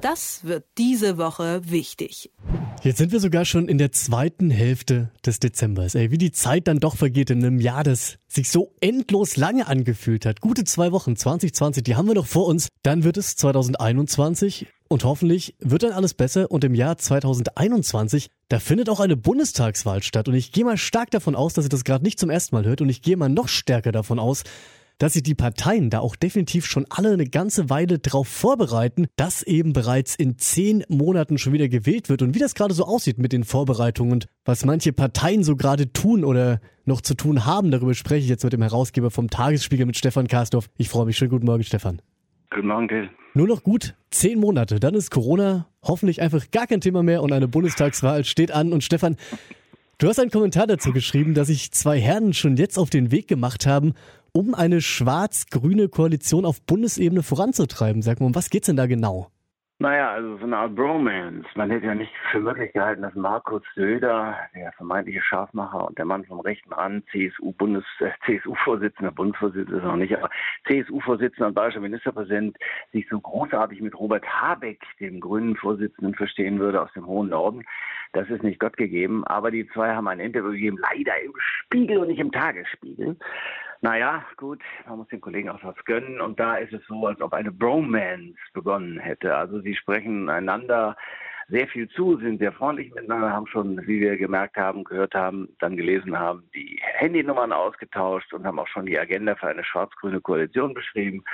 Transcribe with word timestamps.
Das 0.00 0.44
wird 0.44 0.64
diese 0.78 1.18
Woche 1.18 1.60
wichtig. 1.64 2.30
Jetzt 2.82 2.96
sind 2.96 3.12
wir 3.12 3.20
sogar 3.20 3.44
schon 3.44 3.68
in 3.68 3.76
der 3.76 3.92
zweiten 3.92 4.50
Hälfte 4.50 5.10
des 5.26 5.40
Dezembers. 5.40 5.94
Ey, 5.94 6.10
wie 6.10 6.16
die 6.16 6.32
Zeit 6.32 6.68
dann 6.68 6.78
doch 6.78 6.96
vergeht 6.96 7.28
in 7.28 7.44
einem 7.44 7.60
Jahr, 7.60 7.84
das 7.84 8.16
sich 8.26 8.48
so 8.48 8.72
endlos 8.80 9.36
lange 9.36 9.66
angefühlt 9.66 10.24
hat. 10.24 10.40
Gute 10.40 10.64
zwei 10.64 10.90
Wochen, 10.92 11.16
2020, 11.16 11.82
die 11.82 11.96
haben 11.96 12.08
wir 12.08 12.14
noch 12.14 12.26
vor 12.26 12.46
uns. 12.46 12.68
Dann 12.82 13.04
wird 13.04 13.18
es 13.18 13.36
2021 13.36 14.68
und 14.88 15.04
hoffentlich 15.04 15.54
wird 15.58 15.82
dann 15.82 15.92
alles 15.92 16.14
besser. 16.14 16.50
Und 16.50 16.64
im 16.64 16.74
Jahr 16.74 16.96
2021, 16.96 18.28
da 18.48 18.58
findet 18.58 18.88
auch 18.88 19.00
eine 19.00 19.18
Bundestagswahl 19.18 20.02
statt. 20.02 20.28
Und 20.28 20.34
ich 20.34 20.50
gehe 20.50 20.64
mal 20.64 20.78
stark 20.78 21.10
davon 21.10 21.36
aus, 21.36 21.52
dass 21.52 21.66
ihr 21.66 21.70
das 21.70 21.84
gerade 21.84 22.04
nicht 22.04 22.18
zum 22.18 22.30
ersten 22.30 22.56
Mal 22.56 22.64
hört. 22.64 22.80
Und 22.80 22.88
ich 22.88 23.02
gehe 23.02 23.18
mal 23.18 23.28
noch 23.28 23.48
stärker 23.48 23.92
davon 23.92 24.18
aus, 24.18 24.44
dass 25.00 25.14
sich 25.14 25.22
die 25.22 25.34
Parteien 25.34 25.88
da 25.88 26.00
auch 26.00 26.14
definitiv 26.14 26.66
schon 26.66 26.84
alle 26.90 27.12
eine 27.12 27.24
ganze 27.24 27.70
Weile 27.70 27.98
darauf 27.98 28.28
vorbereiten, 28.28 29.06
dass 29.16 29.42
eben 29.42 29.72
bereits 29.72 30.14
in 30.14 30.38
zehn 30.38 30.84
Monaten 30.88 31.38
schon 31.38 31.54
wieder 31.54 31.68
gewählt 31.68 32.10
wird 32.10 32.20
und 32.20 32.34
wie 32.34 32.38
das 32.38 32.54
gerade 32.54 32.74
so 32.74 32.84
aussieht 32.84 33.18
mit 33.18 33.32
den 33.32 33.44
Vorbereitungen 33.44 34.12
und 34.12 34.26
was 34.44 34.66
manche 34.66 34.92
Parteien 34.92 35.42
so 35.42 35.56
gerade 35.56 35.90
tun 35.92 36.22
oder 36.22 36.60
noch 36.84 37.00
zu 37.00 37.14
tun 37.14 37.46
haben. 37.46 37.70
Darüber 37.70 37.94
spreche 37.94 38.24
ich 38.24 38.28
jetzt 38.28 38.44
mit 38.44 38.52
dem 38.52 38.60
Herausgeber 38.60 39.10
vom 39.10 39.30
Tagesspiegel 39.30 39.86
mit 39.86 39.96
Stefan 39.96 40.28
Karsdorf. 40.28 40.68
Ich 40.76 40.90
freue 40.90 41.06
mich. 41.06 41.16
Schönen 41.16 41.30
guten 41.30 41.46
Morgen, 41.46 41.64
Stefan. 41.64 42.02
Guten 42.50 42.68
Morgen, 42.68 42.88
Till. 42.88 43.08
Nur 43.32 43.46
noch 43.46 43.62
gut 43.62 43.94
zehn 44.10 44.38
Monate, 44.38 44.80
dann 44.80 44.94
ist 44.94 45.10
Corona 45.10 45.66
hoffentlich 45.82 46.20
einfach 46.20 46.50
gar 46.50 46.66
kein 46.66 46.82
Thema 46.82 47.02
mehr 47.02 47.22
und 47.22 47.32
eine 47.32 47.48
Bundestagswahl 47.48 48.24
steht 48.24 48.50
an. 48.50 48.72
Und 48.74 48.84
Stefan, 48.84 49.16
du 49.96 50.08
hast 50.08 50.18
einen 50.18 50.30
Kommentar 50.30 50.66
dazu 50.66 50.92
geschrieben, 50.92 51.32
dass 51.32 51.46
sich 51.46 51.72
zwei 51.72 51.98
Herren 51.98 52.34
schon 52.34 52.58
jetzt 52.58 52.76
auf 52.76 52.90
den 52.90 53.12
Weg 53.12 53.28
gemacht 53.28 53.66
haben, 53.66 53.94
um 54.32 54.54
eine 54.54 54.80
schwarz-grüne 54.80 55.88
Koalition 55.88 56.44
auf 56.44 56.62
Bundesebene 56.62 57.22
voranzutreiben. 57.22 58.02
Sag 58.02 58.20
mal, 58.20 58.26
um 58.26 58.34
was 58.34 58.50
geht's 58.50 58.66
denn 58.66 58.76
da 58.76 58.86
genau? 58.86 59.30
Naja, 59.82 60.10
also 60.12 60.36
so 60.36 60.44
eine 60.44 60.58
Art 60.58 60.74
Bromance. 60.74 61.48
Man 61.54 61.70
hätte 61.70 61.86
ja 61.86 61.94
nicht 61.94 62.12
für 62.30 62.40
möglich 62.40 62.70
gehalten, 62.74 63.00
dass 63.00 63.14
Markus 63.14 63.62
Söder, 63.74 64.36
der 64.54 64.72
vermeintliche 64.72 65.22
Scharfmacher 65.22 65.88
und 65.88 65.96
der 65.96 66.04
Mann 66.04 66.22
vom 66.26 66.40
rechten 66.40 66.70
Rand, 66.70 67.06
CSU-Bundes, 67.10 67.84
äh, 68.00 68.10
CSU-Vorsitzender, 68.26 69.10
Bundesvorsitzender 69.10 69.78
ist 69.78 69.84
noch 69.84 69.96
nicht, 69.96 70.14
aber 70.14 70.28
CSU-Vorsitzender 70.68 71.46
und 71.46 71.54
bayerischer 71.54 71.80
Ministerpräsident, 71.80 72.58
sich 72.92 73.08
so 73.08 73.18
großartig 73.18 73.80
mit 73.80 73.98
Robert 73.98 74.26
Habeck, 74.26 74.82
dem 75.00 75.18
grünen 75.18 75.56
Vorsitzenden, 75.56 76.14
verstehen 76.14 76.58
würde 76.58 76.82
aus 76.82 76.92
dem 76.92 77.06
hohen 77.06 77.30
Norden. 77.30 77.64
Das 78.12 78.28
ist 78.28 78.42
nicht 78.42 78.60
Gott 78.60 78.76
gegeben. 78.76 79.24
Aber 79.24 79.50
die 79.50 79.66
zwei 79.68 79.94
haben 79.94 80.08
ein 80.08 80.20
Interview 80.20 80.50
gegeben, 80.50 80.78
leider 80.78 81.18
im 81.22 81.32
Spiegel 81.38 81.96
und 81.96 82.08
nicht 82.08 82.20
im 82.20 82.32
Tagesspiegel. 82.32 83.16
Naja, 83.82 84.24
gut, 84.36 84.60
man 84.86 84.98
muss 84.98 85.08
den 85.08 85.22
Kollegen 85.22 85.48
auch 85.48 85.64
was 85.64 85.76
gönnen. 85.86 86.20
Und 86.20 86.38
da 86.38 86.56
ist 86.56 86.72
es 86.72 86.86
so, 86.86 87.06
als 87.06 87.20
ob 87.22 87.32
eine 87.32 87.50
Bromance 87.50 88.36
begonnen 88.52 88.98
hätte. 88.98 89.34
Also 89.34 89.60
sie 89.60 89.74
sprechen 89.74 90.28
einander 90.28 90.96
sehr 91.48 91.66
viel 91.66 91.88
zu, 91.88 92.16
sind 92.18 92.38
sehr 92.38 92.52
freundlich 92.52 92.92
miteinander, 92.94 93.32
haben 93.32 93.46
schon, 93.46 93.80
wie 93.86 94.00
wir 94.00 94.16
gemerkt 94.16 94.56
haben, 94.56 94.84
gehört 94.84 95.14
haben, 95.14 95.48
dann 95.58 95.76
gelesen 95.76 96.18
haben, 96.18 96.48
die 96.54 96.78
Handynummern 96.82 97.52
ausgetauscht 97.52 98.32
und 98.32 98.46
haben 98.46 98.58
auch 98.58 98.68
schon 98.68 98.86
die 98.86 98.98
Agenda 98.98 99.34
für 99.34 99.48
eine 99.48 99.64
schwarz-grüne 99.64 100.20
Koalition 100.20 100.74
beschrieben. 100.74 101.24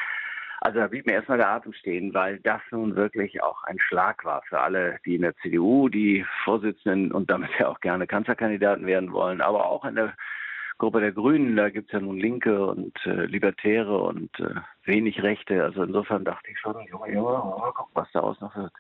Also 0.61 0.79
da 0.79 0.87
blieb 0.87 1.07
mir 1.07 1.13
erstmal 1.13 1.39
der 1.39 1.51
Atem 1.51 1.73
stehen, 1.75 2.15
weil 2.15 2.39
das 2.41 2.63
nun 2.71 2.97
wirklich 2.97 3.43
auch 3.43 3.63
ein 3.65 3.79
Schlag 3.79 4.25
war 4.25 4.43
für 4.49 4.61
alle, 4.61 4.99
die 5.05 5.17
in 5.17 5.23
der 5.23 5.37
CDU, 5.37 5.89
die 5.89 6.25
Vorsitzenden 6.45 7.13
und 7.13 7.29
damit 7.29 7.51
ja 7.59 7.69
auch 7.69 7.81
gerne 7.81 8.07
Kanzlerkandidaten 8.07 8.87
werden 8.87 9.13
wollen, 9.13 9.43
aber 9.43 9.67
auch 9.67 9.85
in 9.85 9.97
der 9.97 10.15
Gruppe 10.79 11.01
der 11.01 11.13
Grünen, 11.13 11.57
da 11.57 11.71
gibt 11.71 11.89
es 11.89 11.93
ja 11.93 12.01
nun 12.01 12.19
Linke 12.19 12.67
und 12.67 12.95
äh, 13.07 13.25
Libertäre 13.27 13.99
und 13.99 14.31
äh, 14.41 14.55
wenig 14.85 15.23
Rechte. 15.23 15.65
Also 15.65 15.83
insofern 15.83 16.25
dachte 16.25 16.51
ich 16.51 16.59
schon, 16.59 16.75
Junge, 16.89 17.13
Junge, 17.13 17.33
mal 17.33 17.73
gucken, 17.75 17.93
was 17.95 18.09
daraus 18.13 18.41
noch 18.41 18.55
wird. 18.57 18.73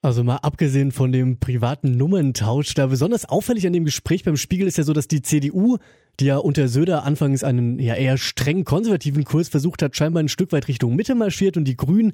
Also 0.00 0.22
mal 0.22 0.36
abgesehen 0.36 0.92
von 0.92 1.10
dem 1.10 1.40
privaten 1.40 1.96
Nummerntausch, 1.96 2.72
da 2.74 2.86
besonders 2.86 3.28
auffällig 3.28 3.66
an 3.66 3.72
dem 3.72 3.84
Gespräch 3.84 4.22
beim 4.22 4.36
Spiegel 4.36 4.68
ist 4.68 4.78
ja 4.78 4.84
so, 4.84 4.92
dass 4.92 5.08
die 5.08 5.22
CDU, 5.22 5.78
die 6.20 6.26
ja 6.26 6.36
unter 6.36 6.68
Söder 6.68 7.04
anfangs 7.04 7.42
einen 7.42 7.80
ja 7.80 7.94
eher 7.94 8.16
streng 8.16 8.64
konservativen 8.64 9.24
Kurs 9.24 9.48
versucht 9.48 9.82
hat, 9.82 9.96
scheinbar 9.96 10.22
ein 10.22 10.28
Stück 10.28 10.52
weit 10.52 10.68
Richtung 10.68 10.94
Mitte 10.94 11.16
marschiert 11.16 11.56
und 11.56 11.64
die 11.64 11.76
Grünen, 11.76 12.12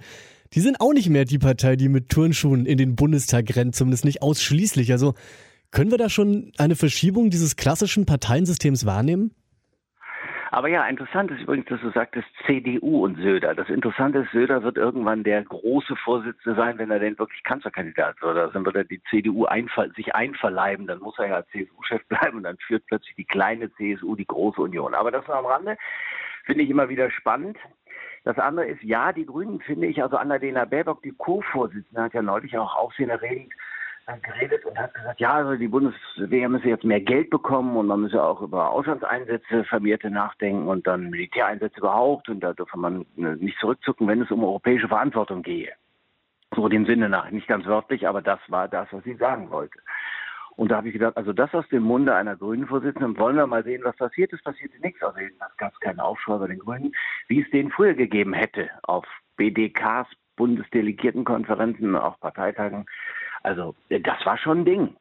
die 0.55 0.61
sind 0.61 0.81
auch 0.81 0.95
nicht 0.95 1.11
mehr 1.11 1.27
die 1.27 1.39
Partei, 1.39 1.77
die 1.77 1.91
mit 1.91 2.09
Turnschuhen 2.09 2.65
in 2.65 2.79
den 2.79 2.97
Bundestag 2.97 3.55
rennt, 3.55 3.77
zumindest 3.77 4.07
nicht 4.07 4.23
ausschließlich. 4.23 4.91
Also 4.91 5.13
können 5.75 5.91
wir 5.91 5.99
da 5.99 6.09
schon 6.09 6.53
eine 6.57 6.77
Verschiebung 6.77 7.31
dieses 7.31 7.57
klassischen 7.57 8.07
Parteiensystems 8.07 8.87
wahrnehmen? 8.87 9.35
Aber 10.53 10.69
ja, 10.69 10.87
interessant 10.87 11.33
ist 11.33 11.41
übrigens, 11.41 11.67
dass 11.67 11.81
du 11.81 11.91
sagtest 11.91 12.29
CDU 12.47 13.05
und 13.05 13.17
Söder. 13.17 13.57
Das 13.57 13.69
Interessante 13.69 14.21
ist, 14.21 14.31
Söder 14.31 14.63
wird 14.63 14.77
irgendwann 14.77 15.25
der 15.25 15.43
große 15.43 15.97
Vorsitzende 15.97 16.57
sein, 16.57 16.79
wenn 16.79 16.93
er 16.93 17.01
denn 17.01 17.19
wirklich 17.19 17.43
Kanzlerkandidat 17.43 18.23
wird. 18.23 18.39
Also 18.39 18.53
dann 18.53 18.65
wird 18.65 18.77
er 18.77 18.85
die 18.85 19.03
CDU 19.11 19.47
einver 19.47 19.89
sich 19.97 20.15
einverleiben, 20.15 20.87
dann 20.87 21.01
muss 21.01 21.19
er 21.19 21.27
ja 21.27 21.45
CSU-Chef 21.47 22.05
bleiben 22.09 22.37
und 22.37 22.45
dann 22.45 22.57
führt 22.59 22.87
plötzlich 22.87 23.17
die 23.17 23.25
kleine 23.25 23.69
CSU 23.73 24.15
die 24.15 24.29
große 24.29 24.61
Union. 24.61 24.95
Aber 24.95 25.11
das 25.11 25.27
nur 25.27 25.37
am 25.37 25.47
Rande 25.47 25.77
finde 26.45 26.63
ich 26.63 26.71
immer 26.71 26.89
wieder 26.89 27.11
spannend. 27.11 27.57
Das 28.23 28.39
andere 28.39 28.67
ist, 28.67 28.83
ja, 28.85 29.13
die 29.13 29.27
Grünen 29.27 29.61
finde 29.61 29.89
ich, 29.89 30.01
also 30.01 30.19
Annalena 30.19 30.67
Baerbock, 30.67 31.03
die 31.03 31.15
Co-Vorsitzende, 31.19 32.01
hat 32.01 32.15
ja 32.15 32.23
neulich 32.23 32.57
auch 32.57 32.77
Aufsehen 32.77 33.11
erregend 33.11 33.53
geredet 34.23 34.65
und 34.65 34.79
hat 34.79 34.95
gesagt, 34.95 35.21
ja, 35.21 35.33
also 35.35 35.57
die 35.57 35.69
Bundeswehr 35.69 36.49
müsse 36.49 36.69
jetzt 36.69 36.85
mehr 36.85 37.01
Geld 37.01 37.31
bekommen 37.31 37.77
und 37.77 37.87
man 37.87 38.03
müsse 38.03 38.23
auch 38.23 38.41
über 38.43 38.71
Auslandseinsätze 38.71 39.65
vermehrte 39.65 40.11
nachdenken 40.11 40.69
und 40.69 40.87
dann 40.87 41.11
Militäreinsätze 41.11 41.79
überhaupt 41.79 42.29
und 42.29 42.41
da 42.41 42.53
dürfe 42.53 42.79
man 42.79 43.07
äh, 43.17 43.37
nicht 43.37 43.59
zurückzucken, 43.59 44.07
wenn 44.07 44.23
es 44.23 44.31
um 44.31 44.45
europäische 44.45 44.89
Verantwortung 44.89 45.43
gehe. 45.43 45.73
So 46.55 46.69
dem 46.69 46.87
Sinne 46.87 47.09
nach, 47.09 47.31
nicht 47.31 47.49
ganz 47.49 47.67
wörtlich, 47.67 48.07
aber 48.07 48.23
das 48.23 48.39
war 48.49 48.69
das, 48.69 48.89
was 48.93 49.03
sie 49.05 49.15
sagen 49.15 49.51
wollte. 49.51 49.79
Und 50.57 50.71
da 50.71 50.77
habe 50.77 50.89
ich 50.89 50.93
gedacht, 50.93 51.17
also 51.17 51.33
das 51.33 51.53
aus 51.53 51.69
dem 51.69 51.83
Munde 51.83 52.15
einer 52.15 52.37
Grünen 52.37 52.69
Vorsitzenden, 52.69 53.19
wollen 53.19 53.37
wir 53.37 53.47
mal 53.47 53.65
sehen, 53.65 53.83
was 53.85 53.97
passiert 53.97 54.33
ist. 54.33 54.45
Passierte 54.45 54.79
nichts. 54.81 55.03
Also 55.03 55.19
das 55.41 55.57
gab 55.57 55.73
es 55.73 55.81
keinen 55.81 55.99
Aufschrei 55.99 56.37
bei 56.39 56.47
den 56.47 56.61
Grünen, 56.61 56.93
wie 57.27 57.41
es 57.43 57.51
den 57.51 57.71
früher 57.73 57.95
gegeben 57.95 58.33
hätte 58.33 58.71
auf 58.85 59.05
BDKs, 59.37 60.07
Bundesdelegiertenkonferenzen, 60.37 61.97
auch 61.97 62.21
Parteitagen. 62.21 62.87
Also 63.45 63.75
äh, 63.89 64.01
das 64.01 64.17
war 64.25 64.37
schon 64.37 64.61
ein 64.61 64.65
Ding. 64.65 64.97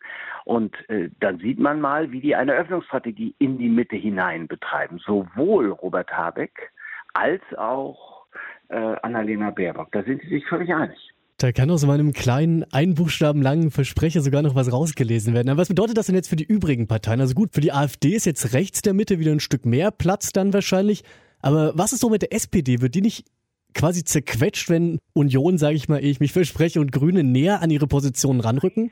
Und 0.45 0.75
äh, 0.89 1.09
dann 1.19 1.39
sieht 1.39 1.59
man 1.59 1.81
mal, 1.81 2.11
wie 2.11 2.21
die 2.21 2.35
eine 2.35 2.53
Öffnungsstrategie 2.53 3.33
in 3.39 3.57
die 3.57 3.69
Mitte 3.69 3.95
hinein 3.95 4.47
betreiben. 4.47 4.99
Sowohl 4.99 5.71
Robert 5.71 6.11
Habeck 6.11 6.71
als 7.13 7.41
auch 7.57 8.25
äh, 8.69 8.75
Annalena 9.01 9.51
Baerbock. 9.51 9.91
Da 9.91 10.03
sind 10.03 10.21
sie 10.21 10.29
sich 10.29 10.45
völlig 10.47 10.73
einig. 10.73 10.97
Da 11.37 11.51
kann 11.51 11.71
aus 11.71 11.85
meinem 11.85 12.13
kleinen, 12.13 12.63
einbuchstabenlangen 12.71 13.71
Versprecher 13.71 14.21
sogar 14.21 14.41
noch 14.43 14.55
was 14.55 14.71
rausgelesen 14.71 15.33
werden. 15.33 15.49
Aber 15.49 15.61
was 15.61 15.67
bedeutet 15.67 15.97
das 15.97 16.05
denn 16.05 16.15
jetzt 16.15 16.29
für 16.29 16.35
die 16.35 16.45
übrigen 16.45 16.87
Parteien? 16.87 17.19
Also 17.19 17.33
gut, 17.33 17.53
für 17.53 17.61
die 17.61 17.73
AfD 17.73 18.09
ist 18.09 18.25
jetzt 18.25 18.53
rechts 18.53 18.81
der 18.81 18.93
Mitte 18.93 19.19
wieder 19.19 19.31
ein 19.31 19.39
Stück 19.39 19.65
mehr 19.65 19.91
Platz 19.91 20.31
dann 20.31 20.53
wahrscheinlich. 20.53 21.03
Aber 21.41 21.73
was 21.75 21.91
ist 21.91 21.99
so 21.99 22.09
mit 22.09 22.21
der 22.21 22.33
SPD? 22.33 22.81
Wird 22.81 22.95
die 22.95 23.01
nicht 23.01 23.25
quasi 23.73 24.03
zerquetscht, 24.03 24.69
wenn 24.69 25.00
Union, 25.13 25.57
sage 25.57 25.75
ich 25.75 25.89
mal, 25.89 26.03
ich 26.03 26.19
mich 26.19 26.34
verspreche, 26.34 26.79
und 26.79 26.91
Grüne 26.91 27.23
näher 27.23 27.61
an 27.61 27.69
ihre 27.69 27.88
Positionen 27.88 28.39
ranrücken? 28.39 28.91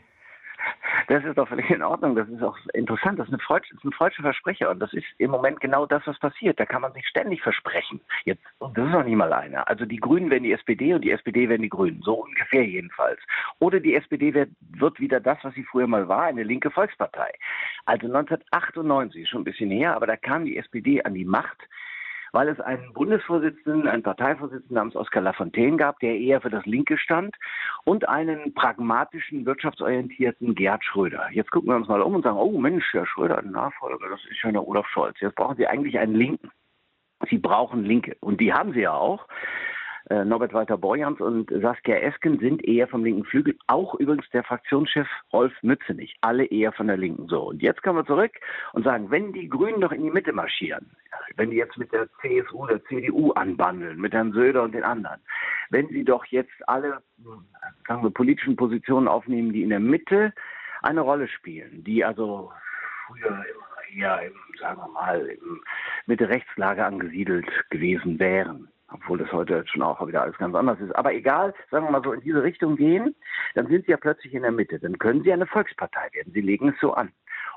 Das 1.08 1.26
ist 1.26 1.38
doch 1.38 1.48
völlig 1.50 1.70
in 1.70 1.84
Ordnung. 1.84 2.16
Das 2.16 2.30
ist 2.30 2.42
auch 2.42 2.58
interessant. 2.74 3.20
Das 3.20 3.28
ist, 3.28 3.34
eine 3.34 3.44
Freud, 3.44 3.66
ein 3.84 3.92
freudscher 3.92 4.22
Versprecher. 4.22 4.70
Und 4.70 4.80
das 4.80 4.94
ist 4.94 5.06
im 5.18 5.32
Moment 5.32 5.60
genau 5.60 5.86
das, 5.86 6.02
was 6.06 6.18
passiert. 6.20 6.58
Da 6.58 6.66
kann 6.66 6.82
man 6.82 6.94
sich 6.94 7.06
ständig 7.06 7.42
versprechen. 7.42 8.00
Jetzt, 8.24 8.44
und 8.60 8.78
das 8.78 8.86
ist 8.86 8.94
noch 8.94 9.04
nicht 9.04 9.18
mal 9.18 9.34
einer. 9.34 9.68
Also 9.68 9.86
die 9.86 9.98
Grünen 9.98 10.30
werden 10.30 10.44
die 10.44 10.54
SPD 10.54 10.94
und 10.94 11.02
die 11.02 11.12
SPD 11.12 11.50
werden 11.50 11.64
die 11.64 11.70
Grünen. 11.70 12.02
So 12.02 12.24
ungefähr 12.24 12.66
jedenfalls. 12.66 13.20
Oder 13.60 13.82
die 13.82 13.96
SPD 13.96 14.34
wird, 14.34 14.52
wird 14.78 15.02
wieder 15.02 15.20
das, 15.20 15.38
was 15.42 15.54
sie 15.54 15.64
früher 15.64 15.88
mal 15.88 16.08
war, 16.08 16.24
eine 16.24 16.44
linke 16.44 16.72
Volkspartei. 16.72 17.32
Also 17.86 18.08
1998, 18.08 19.28
schon 19.28 19.42
ein 19.42 19.46
bisschen 19.46 19.70
her, 19.70 19.96
aber 19.96 20.08
da 20.08 20.16
kam 20.16 20.46
die 20.46 20.56
SPD 20.56 21.04
an 21.04 21.14
die 21.14 21.26
Macht 21.26 21.58
weil 22.32 22.48
es 22.50 22.60
einen 22.60 22.94
Bundesvorsitzenden, 22.94 23.88
einen 23.88 24.04
Parteivorsitzenden 24.04 24.76
namens 24.76 24.96
Oskar 24.96 25.22
Lafontaine 25.22 25.78
gab, 25.78 26.00
der 26.00 26.18
eher 26.18 26.42
für 26.42 26.50
das 26.50 26.66
Linke 26.66 26.98
stand, 26.98 27.36
und 27.84 28.08
einen 28.08 28.54
pragmatischen, 28.54 29.46
wirtschaftsorientierten 29.46 30.56
Gerhard 30.56 30.84
Schröder. 30.84 31.28
Jetzt 31.32 31.52
gucken 31.52 31.70
wir 31.70 31.76
uns 31.76 31.88
mal 31.88 32.02
um 32.02 32.16
und 32.16 32.24
sagen, 32.24 32.38
oh 32.38 32.58
Mensch, 32.58 32.90
der 32.94 33.06
Schröder, 33.06 33.40
ein 33.40 33.52
Nachfolger, 33.52 34.10
das 34.10 34.22
ist 34.30 34.42
ja 34.44 34.52
der 34.52 34.68
Olaf 34.68 34.88
Scholz. 34.88 35.20
Jetzt 35.20 35.36
brauchen 35.36 35.58
Sie 35.58 35.68
eigentlich 35.68 36.00
einen 36.00 36.16
Linken. 36.16 36.52
Sie 37.30 37.38
brauchen 37.38 37.84
Linke. 37.84 38.18
Und 38.20 38.42
die 38.42 38.54
haben 38.54 38.74
sie 38.74 38.82
ja 38.82 38.94
auch. 38.94 39.28
Äh, 40.12 40.26
Norbert 40.26 40.52
Walter 40.52 40.78
Borjans 40.78 41.22
und 41.22 41.50
Saskia 41.62 41.96
Esken 41.96 42.38
sind 42.40 42.66
eher 42.66 42.86
vom 42.90 43.06
linken 43.06 43.24
Flügel, 43.24 43.58
auch 43.68 43.96
übrigens 43.96 44.30
der 44.32 44.44
Fraktionschef 44.44 45.08
Rolf 45.32 45.54
Mützenich, 45.62 46.18
alle 46.20 46.44
eher 46.44 46.74
von 46.74 46.88
der 46.88 46.98
Linken. 46.98 47.30
So, 47.30 47.44
und 47.44 47.62
jetzt 47.62 47.82
kommen 47.82 48.00
wir 48.00 48.06
zurück 48.06 48.34
und 48.74 48.84
sagen, 48.84 49.10
wenn 49.10 49.32
die 49.32 49.48
Grünen 49.48 49.80
doch 49.80 49.94
in 49.94 50.04
die 50.04 50.12
Mitte 50.12 50.34
marschieren, 50.34 50.92
wenn 51.38 51.50
die 51.50 51.56
jetzt 51.56 51.78
mit 51.78 51.94
der 51.94 52.10
CSU, 52.20 52.68
der 52.68 52.84
CDU 52.84 53.32
anbandeln, 53.32 54.02
mit 54.02 54.12
Herrn 54.12 54.34
Söder 54.34 54.64
und 54.64 54.74
den 54.74 54.84
anderen, 54.84 55.22
wenn 55.70 55.88
sie 55.88 56.04
doch 56.04 56.26
jetzt 56.26 56.68
alle, 56.68 57.02
sagen 57.88 58.04
wir, 58.04 58.12
politischen 58.12 58.58
Positionen 58.58 59.08
aufnehmen, 59.08 59.54
die 59.54 59.64
in 59.64 59.70
der 59.70 59.80
Mitte 59.80 60.34
eine 60.82 61.00
Rolle 61.00 61.30
spielen, 61.30 61.86
die 61.86 62.04
also 62.04 62.52
früher 63.08 63.30
immer 63.30 63.72
eher 63.96 64.24
im, 64.24 64.34
sagen 64.60 64.82
wir 64.82 64.90
mal, 64.90 65.26
im 65.26 65.62
Mitte-Rechtslager 66.06 66.86
angesiedelt 66.86 67.48
gewesen 67.70 68.20
wären, 68.20 68.68
obwohl 68.94 69.18
das 69.18 69.32
heute 69.32 69.64
schon 69.68 69.82
auch 69.82 70.06
wieder 70.06 70.22
alles 70.22 70.38
ganz 70.38 70.56
anders 70.56 70.80
ist. 70.80 70.96
Aber 70.96 71.14
egal, 71.14 71.54
sagen 71.70 71.86
wir 71.86 71.92
mal 71.92 72.04
so, 72.04 72.14
in 72.14 72.22
diese 72.22 72.44
Richtung 72.44 72.76
gehen, 72.76 73.16
dann 73.56 73.68
sind 73.68 73.86
Sie 73.86 73.92
ja 73.92 73.98
plötzlich 73.98 74.34
in 74.34 74.44
der 74.44 74.52
Mitte. 74.52 74.80
Dann 74.80 74.98
können 75.00 75.24
Sie 75.24 75.32
eine 75.32 75.48
Volkspartei 75.48 76.10
werden. 76.14 76.34
Sie 76.34 76.42
legen 76.42 76.70
es 76.70 76.80
so 76.80 76.94
an. 76.94 77.12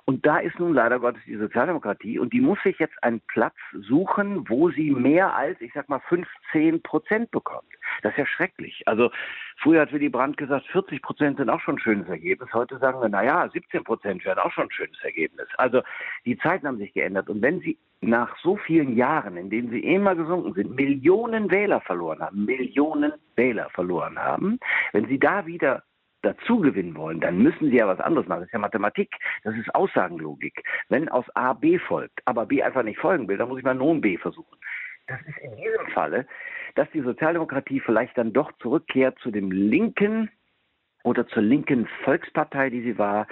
Und 0.06 0.26
da 0.26 0.38
ist 0.38 0.58
nun 0.58 0.74
leider 0.74 1.00
Gottes 1.00 1.22
die 1.26 1.36
Sozialdemokratie 1.36 2.18
und 2.18 2.34
die 2.34 2.42
muss 2.42 2.58
sich 2.62 2.78
jetzt 2.78 3.02
einen 3.02 3.20
Platz 3.20 3.54
suchen, 3.72 4.46
wo 4.48 4.70
sie 4.70 4.90
mehr 4.90 5.34
als, 5.34 5.58
ich 5.62 5.72
sag 5.72 5.88
mal, 5.88 6.00
15 6.08 6.82
Prozent 6.82 7.30
bekommt. 7.30 7.72
Das 8.02 8.12
ist 8.12 8.18
ja 8.18 8.26
schrecklich. 8.26 8.82
Also 8.86 9.10
früher 9.56 9.80
hat 9.80 9.92
Willy 9.92 10.10
Brandt 10.10 10.36
gesagt, 10.36 10.66
40 10.66 11.00
Prozent 11.00 11.38
sind 11.38 11.48
auch 11.48 11.60
schon 11.60 11.76
ein 11.76 11.80
schönes 11.80 12.08
Ergebnis. 12.08 12.52
Heute 12.52 12.78
sagen 12.78 13.00
wir, 13.00 13.08
naja, 13.08 13.48
17 13.50 13.82
Prozent 13.82 14.24
wären 14.26 14.38
auch 14.38 14.52
schon 14.52 14.64
ein 14.64 14.72
schönes 14.72 15.02
Ergebnis. 15.02 15.48
Also 15.56 15.80
die 16.26 16.36
Zeiten 16.36 16.66
haben 16.66 16.78
sich 16.78 16.92
geändert. 16.92 17.30
Und 17.30 17.40
wenn 17.40 17.60
Sie 17.60 17.78
nach 18.02 18.36
so 18.42 18.56
vielen 18.56 18.96
Jahren, 18.96 19.38
in 19.38 19.48
denen 19.48 19.70
Sie 19.70 19.80
immer 19.80 20.14
gesunken 20.14 20.52
sind, 20.52 20.76
Millionen 20.76 21.50
Wähler 21.50 21.80
verloren 21.80 22.20
haben, 22.20 22.44
Millionen 22.44 23.12
Wähler 23.36 23.70
verloren 23.70 24.18
haben, 24.18 24.58
wenn 24.92 25.06
Sie 25.08 25.18
da 25.18 25.46
wieder 25.46 25.82
dazu 26.24 26.58
gewinnen 26.58 26.96
wollen, 26.96 27.20
dann 27.20 27.38
müssen 27.38 27.70
sie 27.70 27.76
ja 27.76 27.86
was 27.86 28.00
anderes 28.00 28.26
machen. 28.26 28.40
Das 28.40 28.48
ist 28.48 28.52
ja 28.52 28.58
Mathematik, 28.58 29.10
das 29.42 29.54
ist 29.56 29.74
Aussagenlogik. 29.74 30.62
Wenn 30.88 31.08
aus 31.08 31.24
A 31.34 31.52
B 31.52 31.78
folgt, 31.78 32.20
aber 32.24 32.46
B 32.46 32.62
einfach 32.62 32.82
nicht 32.82 32.98
folgen 32.98 33.28
will, 33.28 33.36
dann 33.36 33.48
muss 33.48 33.58
ich 33.58 33.64
mal 33.64 33.74
Non 33.74 34.00
B 34.00 34.18
versuchen. 34.18 34.56
Das 35.06 35.20
ist 35.20 35.38
in 35.38 35.54
diesem 35.56 35.86
Falle, 35.92 36.26
dass 36.74 36.90
die 36.92 37.02
Sozialdemokratie 37.02 37.80
vielleicht 37.80 38.16
dann 38.18 38.32
doch 38.32 38.50
zurückkehrt 38.58 39.18
zu 39.20 39.30
dem 39.30 39.50
linken 39.50 40.30
oder 41.04 41.26
zur 41.28 41.42
linken 41.42 41.86
Volkspartei, 42.04 42.70
die 42.70 42.82
sie 42.82 42.98
war, 42.98 43.26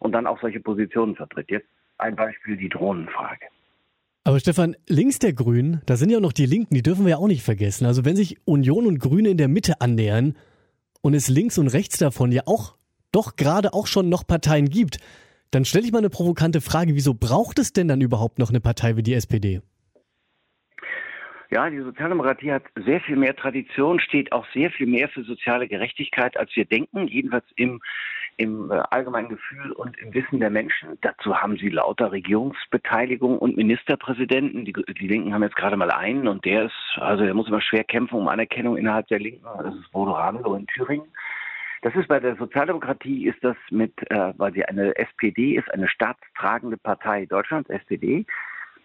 und 0.00 0.12
dann 0.12 0.26
auch 0.26 0.40
solche 0.40 0.60
Positionen 0.60 1.14
vertritt. 1.14 1.50
Jetzt 1.50 1.68
ein 1.98 2.16
Beispiel 2.16 2.56
die 2.56 2.68
Drohnenfrage. 2.68 3.46
Aber 4.24 4.40
Stefan, 4.40 4.76
links 4.88 5.18
der 5.18 5.32
Grünen, 5.32 5.80
da 5.86 5.96
sind 5.96 6.10
ja 6.10 6.20
noch 6.20 6.32
die 6.32 6.46
Linken, 6.46 6.74
die 6.74 6.82
dürfen 6.82 7.04
wir 7.04 7.12
ja 7.12 7.16
auch 7.16 7.28
nicht 7.28 7.42
vergessen. 7.42 7.86
Also 7.86 8.04
wenn 8.04 8.16
sich 8.16 8.36
Union 8.46 8.86
und 8.86 8.98
Grüne 8.98 9.30
in 9.30 9.38
der 9.38 9.48
Mitte 9.48 9.80
annähern, 9.80 10.36
und 11.08 11.14
es 11.14 11.28
links 11.28 11.56
und 11.56 11.68
rechts 11.68 11.96
davon 11.96 12.32
ja 12.32 12.42
auch 12.44 12.76
doch 13.12 13.36
gerade 13.36 13.72
auch 13.72 13.86
schon 13.86 14.10
noch 14.10 14.26
Parteien 14.26 14.68
gibt, 14.68 14.98
dann 15.50 15.64
stelle 15.64 15.86
ich 15.86 15.92
mal 15.92 16.00
eine 16.00 16.10
provokante 16.10 16.60
Frage, 16.60 16.94
wieso 16.94 17.14
braucht 17.14 17.58
es 17.58 17.72
denn 17.72 17.88
dann 17.88 18.02
überhaupt 18.02 18.38
noch 18.38 18.50
eine 18.50 18.60
Partei 18.60 18.94
wie 18.98 19.02
die 19.02 19.14
SPD? 19.14 19.62
Ja, 21.50 21.70
die 21.70 21.80
Sozialdemokratie 21.80 22.52
hat 22.52 22.64
sehr 22.84 23.00
viel 23.00 23.16
mehr 23.16 23.34
Tradition, 23.34 24.00
steht 24.00 24.32
auch 24.32 24.44
sehr 24.52 24.70
viel 24.70 24.86
mehr 24.86 25.08
für 25.08 25.24
soziale 25.24 25.66
Gerechtigkeit, 25.66 26.36
als 26.36 26.54
wir 26.54 26.66
denken, 26.66 27.08
jedenfalls 27.08 27.46
im, 27.56 27.80
im 28.38 28.70
äh, 28.70 28.82
allgemeinen 28.90 29.28
Gefühl 29.28 29.72
und 29.72 29.98
im 29.98 30.14
Wissen 30.14 30.40
der 30.40 30.50
Menschen. 30.50 30.96
Dazu 31.02 31.36
haben 31.36 31.56
sie 31.58 31.68
lauter 31.68 32.12
Regierungsbeteiligung 32.12 33.38
und 33.38 33.56
Ministerpräsidenten. 33.56 34.64
Die, 34.64 34.72
die 34.72 35.08
Linken 35.08 35.34
haben 35.34 35.42
jetzt 35.42 35.56
gerade 35.56 35.76
mal 35.76 35.90
einen 35.90 36.28
und 36.28 36.44
der 36.44 36.66
ist, 36.66 36.98
also 36.98 37.24
der 37.24 37.34
muss 37.34 37.48
immer 37.48 37.60
schwer 37.60 37.84
kämpfen 37.84 38.16
um 38.18 38.28
Anerkennung 38.28 38.76
innerhalb 38.76 39.08
der 39.08 39.18
Linken. 39.18 39.44
Das 39.62 39.74
ist 39.74 39.92
Bodo 39.92 40.12
Ramelow 40.12 40.54
in 40.54 40.66
Thüringen. 40.68 41.08
Das 41.82 41.94
ist 41.94 42.08
bei 42.08 42.18
der 42.18 42.36
Sozialdemokratie 42.36 43.26
ist 43.26 43.42
das 43.42 43.56
mit, 43.70 43.92
äh, 44.10 44.32
weil 44.36 44.52
sie 44.52 44.64
eine 44.64 44.96
SPD 44.96 45.56
ist, 45.56 45.72
eine 45.72 45.88
staatstragende 45.88 46.76
Partei 46.76 47.26
Deutschlands, 47.26 47.70
SPD, 47.70 48.24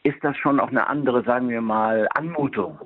ist 0.03 0.21
das 0.21 0.37
schon 0.37 0.59
auch 0.59 0.69
eine 0.69 0.87
andere, 0.87 1.23
sagen 1.23 1.49
wir 1.49 1.61
mal, 1.61 2.07
Anmutung. 2.13 2.79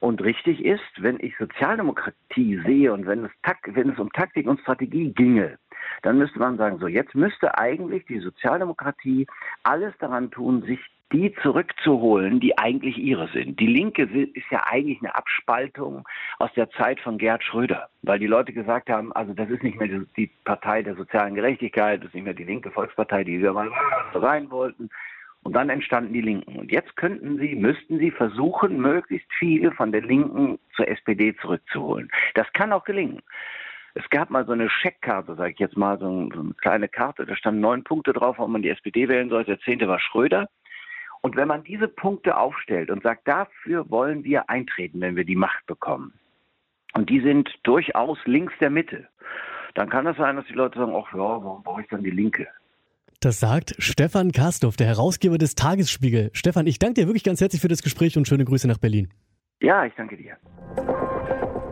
Und 0.00 0.22
richtig 0.22 0.64
ist, 0.64 0.82
wenn 0.98 1.18
ich 1.20 1.36
Sozialdemokratie 1.38 2.60
sehe 2.66 2.92
und 2.92 3.06
wenn 3.06 3.26
es, 3.26 3.30
wenn 3.66 3.90
es 3.90 3.98
um 3.98 4.10
Taktik 4.12 4.46
und 4.46 4.60
Strategie 4.60 5.12
ginge, 5.12 5.58
dann 6.02 6.18
müsste 6.18 6.38
man 6.38 6.56
sagen, 6.56 6.78
so 6.78 6.86
jetzt 6.86 7.14
müsste 7.14 7.56
eigentlich 7.58 8.04
die 8.06 8.20
Sozialdemokratie 8.20 9.26
alles 9.62 9.94
daran 9.98 10.30
tun, 10.30 10.62
sich 10.62 10.80
die 11.12 11.34
zurückzuholen, 11.42 12.38
die 12.38 12.56
eigentlich 12.56 12.96
ihre 12.96 13.28
sind. 13.28 13.58
Die 13.58 13.66
Linke 13.66 14.02
ist 14.02 14.50
ja 14.50 14.64
eigentlich 14.66 15.00
eine 15.00 15.14
Abspaltung 15.14 16.06
aus 16.38 16.50
der 16.54 16.70
Zeit 16.70 17.00
von 17.00 17.18
Gerd 17.18 17.42
Schröder, 17.42 17.88
weil 18.02 18.18
die 18.18 18.26
Leute 18.26 18.52
gesagt 18.52 18.88
haben, 18.88 19.12
also 19.12 19.32
das 19.34 19.50
ist 19.50 19.62
nicht 19.62 19.78
mehr 19.78 19.88
die, 20.16 20.30
Partei 20.44 20.82
der 20.82 20.94
sozialen 20.94 21.34
Gerechtigkeit, 21.34 22.00
das 22.00 22.08
ist 22.08 22.14
nicht 22.14 22.24
mehr 22.24 22.34
die 22.34 22.44
linke 22.44 22.70
Volkspartei, 22.70 23.24
die 23.24 23.40
wir 23.40 23.52
mal 23.52 23.70
sein 24.12 24.50
wollten. 24.50 24.88
Und 25.42 25.54
dann 25.54 25.70
entstanden 25.70 26.12
die 26.12 26.20
Linken. 26.20 26.56
Und 26.56 26.70
jetzt 26.70 26.94
könnten 26.96 27.38
sie, 27.38 27.54
müssten 27.54 27.98
sie 27.98 28.10
versuchen, 28.10 28.78
möglichst 28.78 29.28
viele 29.38 29.72
von 29.72 29.90
der 29.90 30.02
Linken 30.02 30.58
zur 30.76 30.86
SPD 30.86 31.34
zurückzuholen. 31.36 32.10
Das 32.34 32.52
kann 32.52 32.72
auch 32.72 32.84
gelingen. 32.84 33.22
Es 33.94 34.08
gab 34.10 34.30
mal 34.30 34.46
so 34.46 34.52
eine 34.52 34.70
Scheckkarte, 34.70 35.34
sage 35.34 35.52
ich 35.52 35.58
jetzt 35.58 35.76
mal, 35.76 35.98
so, 35.98 36.06
eine 36.06 36.54
kleine 36.60 36.88
Karte, 36.88 37.26
da 37.26 37.36
standen 37.36 37.60
neun 37.60 37.84
Punkte 37.84 38.12
drauf, 38.12 38.38
warum 38.38 38.52
man 38.52 38.62
die 38.62 38.70
SPD 38.70 39.08
wählen 39.08 39.28
sollte. 39.28 39.52
Der 39.52 39.60
zehnte 39.60 39.88
war 39.88 39.98
Schröder. 39.98 40.48
Und 41.22 41.36
wenn 41.36 41.48
man 41.48 41.64
diese 41.64 41.88
Punkte 41.88 42.36
aufstellt 42.36 42.90
und 42.90 43.02
sagt, 43.02 43.28
dafür 43.28 43.90
wollen 43.90 44.24
wir 44.24 44.48
eintreten, 44.48 45.00
wenn 45.00 45.16
wir 45.16 45.24
die 45.24 45.36
Macht 45.36 45.66
bekommen, 45.66 46.14
und 46.94 47.08
die 47.08 47.20
sind 47.20 47.48
durchaus 47.62 48.18
links 48.24 48.52
der 48.60 48.70
Mitte, 48.70 49.06
dann 49.74 49.88
kann 49.88 50.06
es 50.06 50.16
das 50.16 50.26
sein, 50.26 50.36
dass 50.36 50.46
die 50.46 50.54
Leute 50.54 50.78
sagen, 50.78 50.92
ach 50.94 51.12
ja, 51.12 51.18
warum 51.18 51.62
brauche 51.62 51.82
ich 51.82 51.88
dann 51.88 52.02
die 52.02 52.10
Linke? 52.10 52.48
Das 53.20 53.38
sagt 53.38 53.74
Stefan 53.78 54.32
Kastorf, 54.32 54.76
der 54.76 54.86
Herausgeber 54.86 55.38
des 55.38 55.54
Tagesspiegel. 55.54 56.30
Stefan, 56.32 56.66
ich 56.66 56.78
danke 56.78 57.02
dir 57.02 57.06
wirklich 57.06 57.22
ganz 57.22 57.40
herzlich 57.40 57.60
für 57.60 57.68
das 57.68 57.82
Gespräch 57.82 58.16
und 58.16 58.26
schöne 58.26 58.44
Grüße 58.44 58.66
nach 58.66 58.78
Berlin. 58.78 59.10
Ja, 59.60 59.84
ich 59.84 59.92
danke 59.94 60.16
dir. 60.16 60.36